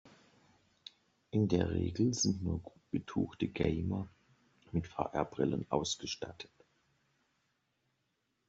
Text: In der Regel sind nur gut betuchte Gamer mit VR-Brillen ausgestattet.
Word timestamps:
In 1.29 1.47
der 1.47 1.69
Regel 1.75 2.15
sind 2.15 2.41
nur 2.41 2.59
gut 2.63 2.81
betuchte 2.89 3.47
Gamer 3.47 4.09
mit 4.71 4.87
VR-Brillen 4.87 5.67
ausgestattet. 5.69 6.49